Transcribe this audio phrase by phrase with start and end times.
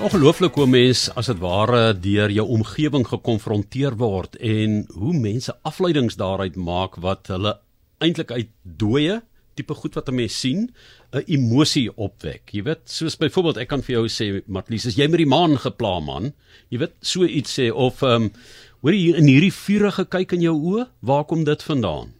[0.00, 6.16] ongelooflik hoe mens as dit ware deur jou omgewing gekonfronteer word en hoe mense afleidings
[6.16, 7.52] daaruit maak wat hulle
[8.00, 9.18] eintlik uit dooie
[9.58, 10.70] tipe goed wat 'n mens sien
[11.12, 12.48] 'n emosie opwek.
[12.52, 15.58] Jy weet, soos byvoorbeeld ek kan vir jou sê, Matlies, as jy met die maan
[15.58, 16.32] gepla man,
[16.70, 18.32] jy weet, so iets sê of ehm um,
[18.80, 22.14] hoor jy in hierdie vurige kyk in jou oë, waar kom dit vandaan?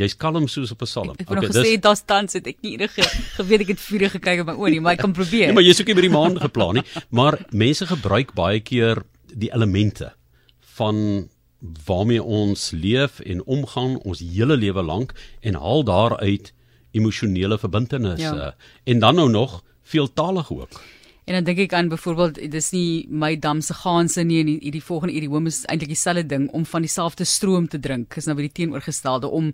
[0.00, 1.10] Jy's kalm soos op 'n psalm.
[1.10, 3.02] Ek het okay, nog gesê daar's tans het ek nie enige
[3.38, 5.46] geweet ek het vuur gekyk op my oë nie, maar ek kan probeer.
[5.46, 6.84] nee, maar jy's ook nie by die maan geplan nie,
[7.18, 9.04] maar mense gebruik baie keer
[9.34, 10.14] die elemente
[10.76, 11.28] van
[11.86, 16.52] waarmee ons leef en omgaan ons hele lewe lank en haal daaruit
[16.90, 18.54] emosionele verbintenisse ja.
[18.84, 20.80] en dan nou nog veeltalig ook.
[21.24, 24.82] En dan dink ek aan byvoorbeeld dis nie my dam se gaanse nie en hierdie
[24.82, 28.16] volgende idiom is eintlik dieselfde ding om van dieselfde stroom te drink.
[28.18, 29.52] Is nou by die teenoorgestelde om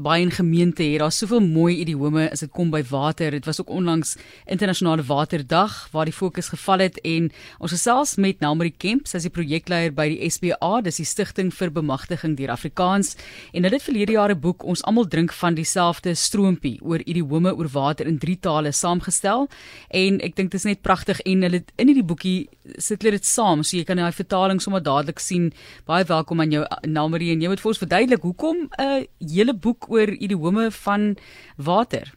[0.00, 0.98] baie in gemeente het.
[0.98, 3.30] Daar's soveel mooi idiome as dit kom by water.
[3.30, 4.16] Dit was ook onlangs
[4.46, 9.28] internasionale waterdag waar die fokus geval het en ons gesels met Nelmarie Kemp, sy is
[9.28, 13.14] die projekleier by die SBA, dis die stigting vir bemagtiging deur Afrikaans
[13.52, 17.54] en hulle het verlede jaar 'n boek ons almal drink van dieselfde stroompie oor idiome
[17.54, 19.48] oor water in drie tale saamgestel
[19.90, 23.26] en ek dink dit is net pragtig en hulle in hierdie boekie sit hulle dit
[23.26, 25.52] saam so jy kan daai vertaling sommer dadelik sien.
[25.86, 29.54] Baie welkom aan jou Nelmarie en jy moet vir ons verduidelik hoekom 'n uh, hele
[29.54, 31.16] boek oor idiome van
[31.56, 32.12] water.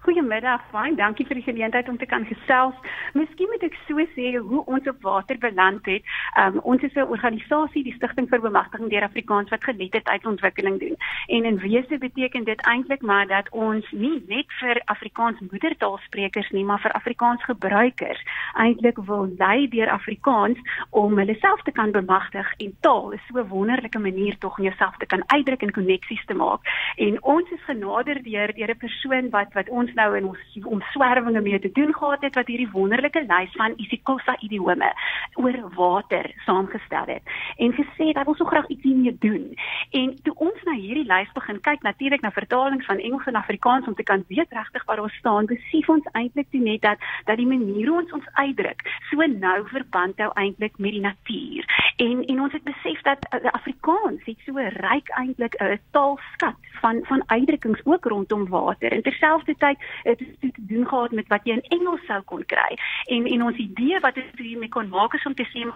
[0.00, 0.94] Goeiemiddag, fyn.
[0.96, 2.76] Dankie vir die geleentheid om te kan gesels.
[3.12, 6.06] Miskien moet ek so sê hoe ons op water beland het.
[6.40, 10.96] Um, ons is 'n organisasie, die Stichting vir Bemagtiging deur Afrikaans wat geletterdheidsontwikkeling doen.
[11.28, 16.64] En in wese beteken dit eintlik maar dat ons nie net vir Afrikaans moedertaalsprekers nie,
[16.64, 20.58] maar vir Afrikaans gebruikers eintlik wil lei deur Afrikaans
[20.90, 24.64] om hulle self te kan bemagtig en taal is so 'n wonderlike manier tog om
[24.64, 26.60] jouself te kan uitdruk en koneksies te maak.
[26.96, 31.40] En ons is genader deur deur 'n persoon wat wat ons nou in ons omswervinge
[31.40, 34.92] mee te doen gehad het wat hierdie wonderlike lys van isiXhosa idiome
[35.34, 37.22] oor water saamgestel het
[37.56, 39.54] en gesê dat ons so graag iets hiermee doen.
[39.90, 43.86] En toe ons na hierdie lys begin kyk, natuurlik na vertalings van Engels en Afrikaans
[43.86, 46.98] om te kan weet regtig waar ons staan, besef ons eintlik toe net dat
[47.28, 51.68] dat die manier hoe ons ons uitdruk so nou verband hou eintlik met die natuur.
[51.96, 56.56] En en ons het besef dat uh, Afrikaans het so ryk eintlik 'n uh, taalskat
[56.80, 58.92] van van uitdrukkings ook rondom water.
[58.92, 62.78] En terselfdertyd het dit te doen gehad met wat jy in Engels sou kon kry.
[63.04, 65.72] En en ons idee wat dit hiermee kon maak is om te sê in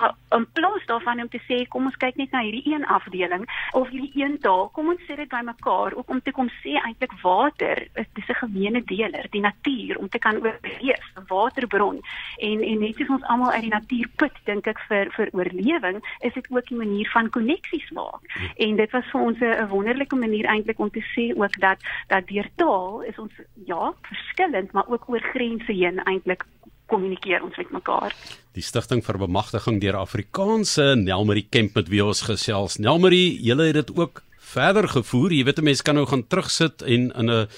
[0.65, 3.45] plaas daarvan om te sê kom ons kyk net na hierdie een afdeling
[3.77, 7.13] of hierdie een taal, kom ons sit dit bymekaar ook om te kom sê eintlik
[7.23, 12.01] water is dis 'n gemeene deler, die natuur om te kan oorleef, 'n waterbron.
[12.39, 16.03] En en net soos ons almal uit die natuur put, dink ek vir vir oorlewing,
[16.21, 18.23] is dit ook 'n manier van koneksies maak.
[18.57, 22.27] En dit was vir ons 'n wonderlike manier eintlik om te sê ook dat dat
[22.29, 23.33] deur taal is ons
[23.67, 26.45] ja, verskillend, maar ook oor grense heen eintlik
[26.87, 28.15] kommunikeer ons met mekaar.
[28.55, 32.79] Die stigting vir bemagtiging deur Afrikaanse Nelmarie Kemp met wie ons gesels.
[32.79, 35.33] Nelmarie, julle het dit ook verder gevoer.
[35.33, 37.49] Jy weet 'n mens kan nou gaan terugsit en in 'n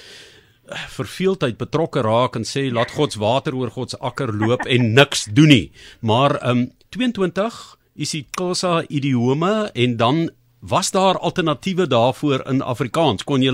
[0.68, 4.92] verveeldheid betrokke raak en sê laat God se water oor God se akker loop en
[5.00, 5.70] niks doen nie.
[6.00, 13.24] Maar um 22 is die Xhosa idiome en dan was daar alternatiewe daarvoor in Afrikaans.
[13.24, 13.52] Kon jy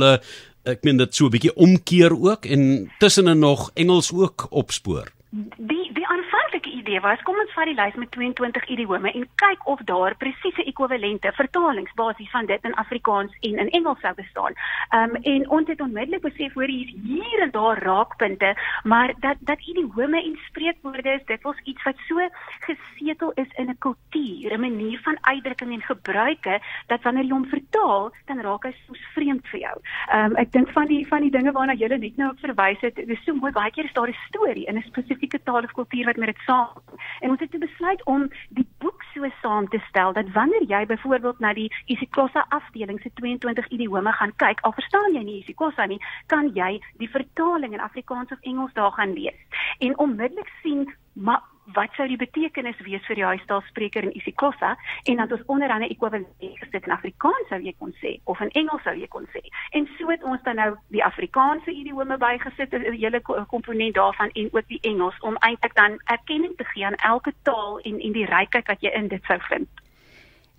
[0.65, 5.13] ek meen dit so 'n bietjie omkeer ook en tussenin nog Engels ook opspoor.
[5.35, 9.65] Die die aanvanklike idee was kom ons vat die lys met 22 idiome en kyk
[9.73, 14.53] of daar presiese ekwivalente vertalings basies van dit in Afrikaans en in Engels sou bestaan.
[14.91, 18.53] Ehm um, en ons het onmiddellik besef hoor hier hier en daar raakpunte,
[18.85, 22.29] maar dat dat idiome en spreekwoorde is dit was iets wat so
[22.67, 27.47] gesetel is in 'n kultuur, 'n manier van uitdrukking en gebruike dat wanneer jy hom
[27.47, 29.77] vertaal, dan raak hy soms vreemd vir jou.
[30.13, 32.97] Ehm um, ek dink van die van die dinge waarna jy net nou verwys het,
[32.97, 36.05] dis so mooi baie keer is daar 'n storie in 'n spesifieke taal of kultuur
[36.05, 36.82] wat met dit saam.
[37.23, 41.39] En ons het besluit om die boek so saam te stel dat wanneer jy byvoorbeeld
[41.39, 46.01] na die isiXhosa afdeling se 22 idiome gaan kyk, al verstaan jy nie isiXhosa nie,
[46.27, 49.39] kan jy die vertaling in Afrikaans of Engels daar gaan lees.
[49.79, 54.73] En onmiddellik sien maar wat sou die betekenis wees vir die huistaalspreker in isiXhosa
[55.11, 56.27] en dan ons onder andere ekwivalent
[56.59, 59.43] gesit in Afrikaans sou jy kon sê of in Engels sou jy kon sê.
[59.79, 64.49] En so het ons dan nou die Afrikaanse idiome bygesit, 'n hele komponent daarvan en
[64.53, 68.27] ook die Engels om eintlik dan erkenning te gee aan elke taal en en die
[68.27, 69.69] rykheid wat jy in dit sou vind.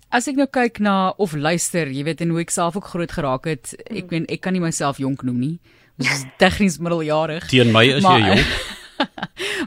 [0.08, 3.12] As ek nou kyk na of luister, jy weet en hoe ek self ook groot
[3.12, 5.58] geraak het, ek weet ek kan nie myself jonk noem nie.
[5.98, 7.46] Dis tegnies middeljarig.
[7.46, 8.46] Teen my is maar, jy jonk.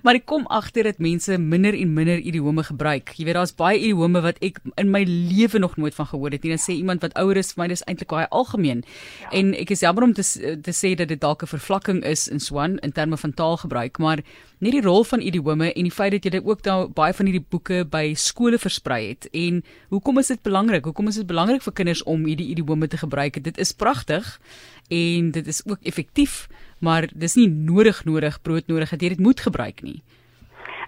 [0.07, 3.12] maar ek kom agter dat mense minder en minder idiome gebruik.
[3.19, 6.45] Jy weet daar's baie idiome wat ek in my lewe nog nooit van gehoor het
[6.48, 6.54] nie.
[6.54, 8.86] Dan sê iemand wat ouer is vir my dis eintlik baie algemeen.
[9.19, 9.33] Ja.
[9.42, 10.24] En ek is jammer om te
[10.63, 14.24] te sê dat dit dalk 'n vervlakking is in Swan in terme van taalgebruik, maar
[14.59, 17.45] nie die rol van idiome en die feit dat jy ook daar baie van hierdie
[17.50, 19.27] boeke by skole versprei het.
[19.33, 20.86] En hoekom is dit belangrik?
[20.86, 23.44] Hoekom is dit belangrik vir kinders om hierdie idiome te gebruik?
[23.44, 24.39] Dit is pragtig
[24.88, 26.48] en dit is ook effektief,
[26.79, 30.01] maar dis nie nodig nodig broodnodig dat jy dit moet gebruik nie.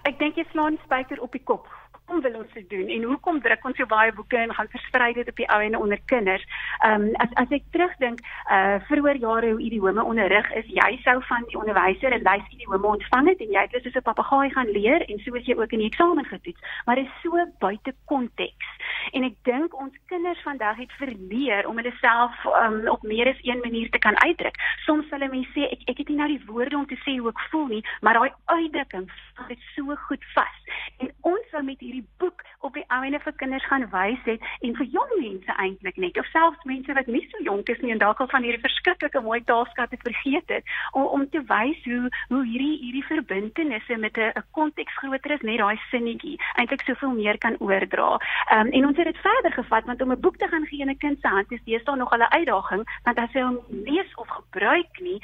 [0.08, 1.68] Ek dink jy slaan spyker op die kop
[2.10, 5.12] hoekom wil ons dit doen en hoekom druk ons so baie boeke en gaan versprei
[5.14, 6.44] dit op die ou en onder kinders?
[6.82, 8.18] Ehm um, as as ek terugdink,
[8.50, 12.86] uh vroeër jare hoe idiome onderrig is, jy sou van die onderwyser 'n lys idiome
[12.86, 15.78] ontvang het en jy het soos 'n papegaai gaan leer en soos jy ook in
[15.78, 18.66] die eksamen getoets, maar dit is so buite konteks.
[19.12, 22.34] En ek dink ons kinders vandag het verleer om hulle self
[22.64, 24.56] um, op meer as een manier te kan uitdruk.
[24.86, 27.30] Soms hulle mense sê ek ek het nie nou die woorde om te sê hoe
[27.30, 29.10] ek voel nie, maar daai uitdrukking
[29.48, 30.56] sit so goed vas.
[30.98, 34.76] En ons wil met hierdie boek op die ouene vir kinders gaan wys het en
[34.76, 38.02] vir jong mense eintlik net of selfs mense wat nie so jonk is nie en
[38.02, 42.42] dalk al van hierdie verskriklike mooi taalskatte vergeet het om om te wys hoe hoe
[42.44, 47.38] hierdie hierdie verbintenisse met 'n 'n konteks groter is net daai sinnetjie eintlik soveel meer
[47.38, 48.10] kan oordra.
[48.50, 50.80] Ehm um, en ons het dit verder gevat want om 'n boek te gaan gee
[50.80, 54.14] in 'n kind se hand is deesdae nog 'n uitdaging want as hy hom lees
[54.14, 55.20] of gebruik nie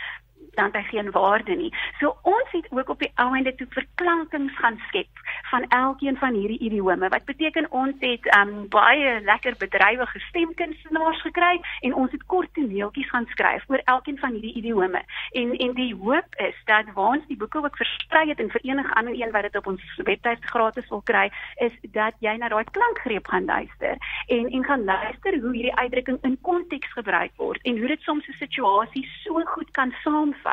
[0.56, 1.73] dan hy geen waarde nie.
[2.00, 6.35] So ons het ook op die ou einde toe verklankings gaan skep van elkeen van
[6.35, 7.08] hierdie idiome.
[7.08, 13.11] Wat beteken ons het um baie lekker bedrywige stemkunstenaars gekry en ons het kort toneeltjies
[13.11, 15.03] gaan skryf oor elkeen van hierdie idiome.
[15.32, 18.64] En en die hoop is dat waar ons die boeke ook versprei het en vir
[18.64, 22.49] enige ander een wat dit op ons webwerf gratis wil kry, is dat jy na
[22.49, 27.62] daai klankgreep gaan luister en en gaan luister hoe hierdie uitdrukking in konteks gebruik word
[27.62, 29.93] en hoe dit soms 'n situasie so goed kan.
[30.06, 30.45] Ehm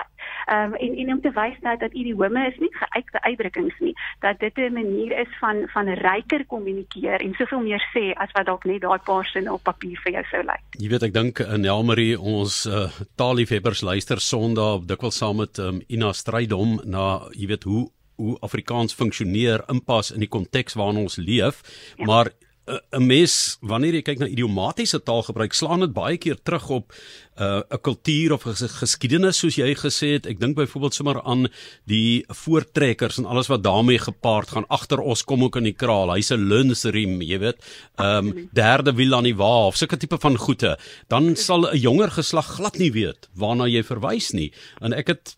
[0.51, 4.40] um, en en om te wys nou dat idiome is nie geuite uitdrukkings nie, dat
[4.40, 8.66] dit 'n manier is van van ryker kommunikeer en soveel meer sê as wat dalk
[8.66, 10.63] net daai paar sinne op papier vir jou sou lyk.
[10.80, 15.81] Jy weet ek dink in Elmarie ons uh, taalliefhebbers luister Sondag dikwels saam met um,
[15.88, 21.18] Ina Strydom na jy weet hoe hoe Afrikaans funksioneer inpas in die konteks waarin ons
[21.18, 21.62] leef,
[21.98, 22.06] ja.
[22.06, 22.30] maar
[22.66, 26.94] 'n mens wanneer jy kyk na idiomatiese taalgebruik slaan dit baie keer terug op
[27.33, 30.25] 'n uh, kultuur of 'n geskiedenis soos jy gesê het.
[30.25, 31.47] Ek dink byvoorbeeld sommer aan
[31.85, 34.68] die voortrekkers en alles wat daarmee gepaard gaan.
[34.68, 36.13] Agter ons kom ook in die kraal.
[36.13, 37.57] Hy's 'n lunsriem, jy weet.
[37.97, 40.77] Ehm um, derde wiel aan die wa of sulke tipe van goede.
[41.07, 44.53] Dan sal 'n jonger geslag glad nie weet waarna jy verwys nie.
[44.80, 45.35] En ek het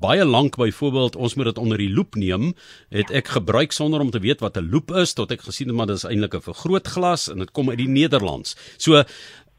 [0.00, 2.54] baie lank byvoorbeeld ons moet dit onder die loep neem,
[2.88, 5.76] het ek gebruik sonder om te weet wat 'n loep is tot ek gesien het
[5.76, 8.56] maar dis eintlik 'n vergrootglas en dit kom uit die Nederlands.
[8.78, 9.04] So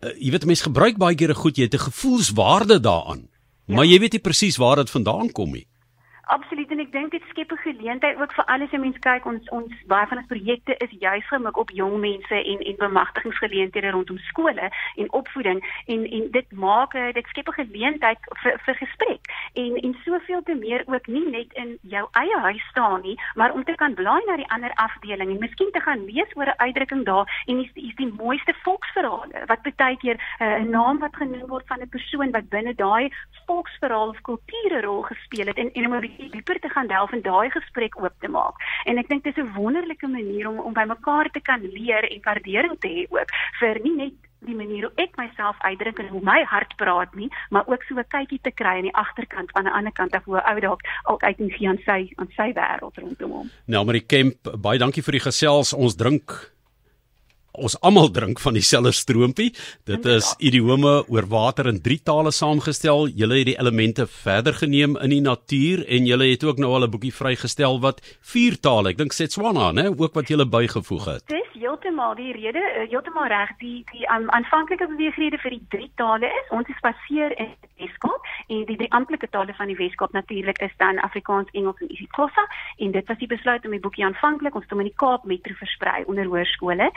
[0.01, 3.27] uh, jy weet mense gebruik baie keer 'n goed jy het 'n gevoelswaarde daaraan.
[3.65, 3.75] Ja.
[3.75, 5.67] Maar jy weet nie presies waar dit vandaan kom nie.
[6.29, 9.25] Absoluut en ek dink dit skep 'n geleentheid ook vir alles wat mense kyk.
[9.25, 13.89] Ons ons baie van ons projekte is juis gemik op jong mense en en bemagtigingsgeleenthede
[13.91, 19.23] rondom skole en opvoeding en en dit maak dit skep 'n geleentheid vir vir gesprek.
[19.53, 23.51] En en soveel te meer ook nie net in jou eie huis staan nie maar
[23.51, 26.61] om te kan blaai na die ander afdeling en miskien te gaan lees oor 'n
[26.65, 31.15] uitdrukking daar en is is die mooiste volksverhale wat baie keer uh, 'n naam wat
[31.15, 33.09] genoem word van 'n persoon wat binne daai
[33.45, 37.11] volksverhaal of kulture rol gespeel het en en om 'n bietjie dieper te gaan delf
[37.11, 38.55] en daai gesprek oop te maak.
[38.85, 42.03] En ek dink dit is 'n wonderlike manier om om by mekaar te kan leer
[42.11, 43.29] en waardering te hê ook
[43.59, 47.29] vir nie net die manier hoe ek myself uitdruk en hoe my hart praat nie,
[47.49, 50.23] maar ook so 'n kykie te kry aan die agterkant van 'n ander kant af
[50.23, 53.51] hoe ou dalk ook uit en gee aan sy aan sy wêreld rondom hom.
[53.65, 55.73] Nou, maar die camp, baie dankie vir die gesels.
[55.73, 56.51] Ons drink
[57.51, 59.49] ons almal drink van dieselfde stroompie.
[59.85, 63.07] Dit is idiome oor water in drie tale saamgestel.
[63.09, 66.87] Julle het die elemente verder geneem in die natuur en julle het ook nou al
[66.87, 71.23] 'n boekie vrygestel wat vier tale, ek dink Setswana, né, ook wat julle bygevoeg het.
[71.27, 73.49] Dis heeltemal die rede, uh, heeltemal reg.
[73.59, 78.27] Die die um, aanvanklike beweegrede vir die drie tale is ons is gebaseer in Weskaap
[78.47, 82.45] en die drie amptelike tale van die Weskaap natuurlik is dan Afrikaans, Engels en isiXhosa
[82.77, 85.53] en dit was die besluit om die boekie aanvanklik ons te in die Kaap metro
[85.59, 86.89] versprei onder hoërskole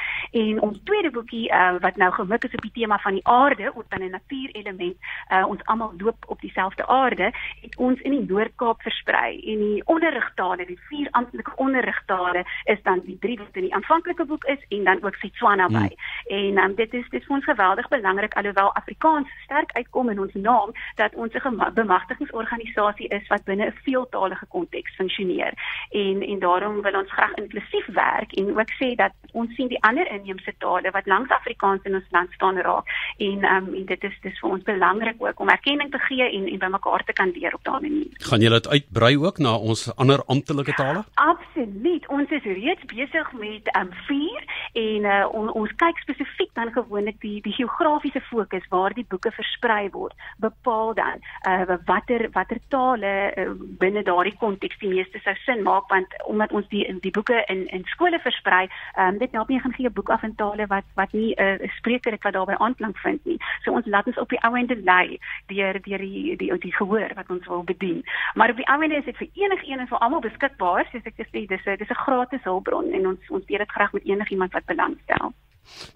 [0.42, 3.72] en ons tweede boekie uh, wat nou gemik is op die tema van die aarde,
[3.74, 4.96] ook dan 'n natuurelement,
[5.32, 9.82] uh, ons almal loop op dieselfde aarde, het ons in die Noord-Kaap versprei en die
[9.86, 14.58] onderrigtale, die vier amptelike onderrigtale is dan die drie wat in die aanvanklike boek is
[14.68, 15.88] en dan ook Setswana by.
[15.88, 15.96] Hmm.
[16.26, 20.20] En um, dit is dit is vir ons geweldig belangrik alhoewel Afrikaans sterk uitkom in
[20.20, 25.52] ons naam dat ons 'n bemagtigingsorganisasie is wat binne 'n veeltalige konteks funksioneer.
[25.90, 29.82] En en daarom wil ons graag inklusief werk en ook sê dat ons sien die
[29.82, 32.86] ander inheemse tale wat langs Afrikaans in ons land staan raak
[33.16, 36.48] en um, en dit is dis vir ons belangrik ook om erkenning te gee en
[36.52, 38.16] en by mekaar te kan leer op daardie manier.
[38.28, 41.04] Gaan julle dit uitbrei ook na ons ander amptelike tale?
[41.14, 42.08] Absoluut.
[42.08, 47.20] Ons is reeds besig met um 4 en uh, on, ons kyk spesifiek dan gewoonlik
[47.20, 50.14] die die geografiese fokus waar die boeke versprei word.
[50.62, 55.88] Bepaal dan uh watter watter tale uh, binne daardie konteks die meeste sou sin maak
[55.90, 59.74] want omdat ons die die boeke in in skole versprei, um, dit help nie gaan
[59.74, 62.56] gee 'n boek af in tale wat wat nie 'n uh, spreker het wat daarbey
[62.56, 63.38] aanklank vind nie.
[63.64, 67.10] So ons laat ons op die ou ende lei deur deur die die die gehoor
[67.14, 68.04] wat ons wil bedien.
[68.34, 71.18] Maar op die ou ende is dit vir enigiemand en vir almal beskikbaar, soos ek
[71.22, 74.52] gesê, dis 'n dis 'n gratis hulpbron en ons ons deel dit graag met enigiemand
[74.52, 75.32] wat belangstel.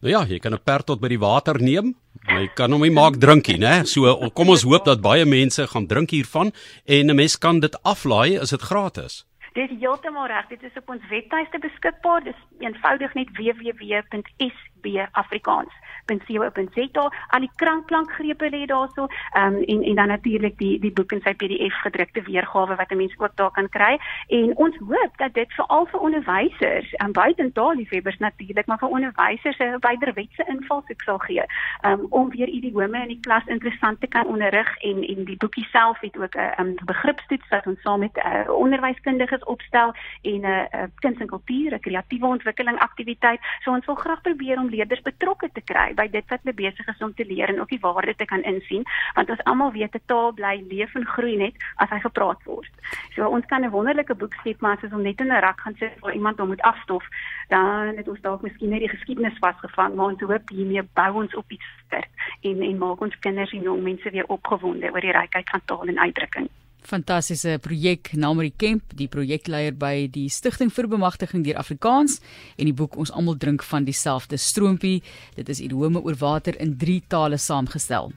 [0.01, 1.95] Nou ja, jy kan 'n perd tot by die water neem.
[2.29, 3.85] Jy kan hom nie maak drinkie, né?
[3.85, 6.53] So kom ons hoop dat baie mense gaan drink hiervan
[6.87, 9.25] en 'n mens kan dit aflaai as dit gratis.
[9.55, 10.49] Dit is heeltemal reg.
[10.49, 12.25] Dit is op ons webtuiste beskikbaar.
[12.25, 20.59] Dis eenvoudig net www.sbafrikaans.com www.co.za al die krankklankgrepe lê daarso um, en en dan natuurlik
[20.59, 23.99] die die boek in sy PDF gedrukte weergawe wat 'n mens ook daar kan kry
[24.29, 29.59] en ons hoop dat dit veral vir onderwysers en buiten taalliefhebbers natuurlik maar vir onderwysers
[29.59, 31.45] 'n wyderwetse invalshoek sal gee
[31.83, 35.67] um, om weer idiome in die klas interessant te kan onderrig en en die boekie
[35.71, 40.45] self het ook 'n um, begripstoets wat ons saam met uh, onderwyskundiges opstel en 'n
[40.45, 43.41] uh, uh, kuns en kultuur, 'n kreatiewe ontwikkeling aktiwiteit.
[43.63, 46.89] So ons wil graag probeer om leerders betrokke te kry by dit wat hulle besig
[46.93, 48.85] is om te leer en ook die waarde te kan insien
[49.15, 52.73] want ons almal weet 'n taal bly leef en groei net as hy gepraat word.
[53.15, 55.61] So ons kan 'n wonderlike boek skep maar as ons hom net in 'n rak
[55.61, 57.05] gaan sit waar iemand hom moet afstof,
[57.49, 61.35] dan het ons dalk miskien net die geskiedenis vasgevang, maar ons hoop hiermee bou ons
[61.35, 62.11] op iets sterk
[62.41, 65.87] en en maak ons kinders en jong mense weer opgewonde oor die rykheid van taal
[65.87, 66.49] en uitdrukking
[66.87, 72.21] fantastiese projek Namri Kemp, die projekleier by die Stichting vir Bemagtiging deur Afrikaans
[72.57, 75.03] en die boek Ons almal drink van dieselfde stroompie.
[75.37, 78.13] Dit is idiome oor water in 3 tale saamgestel.